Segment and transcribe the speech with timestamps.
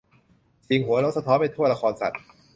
[0.63, 2.21] เสียงหัวเราะสะท้อนไปทั่วละครสัตว์